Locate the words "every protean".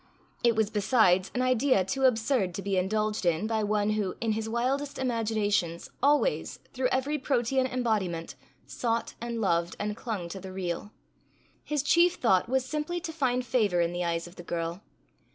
6.91-7.67